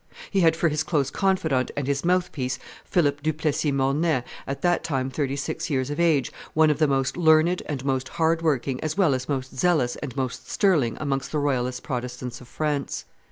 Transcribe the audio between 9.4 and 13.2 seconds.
zealous and most sterling amongst the royalist Protestants of France.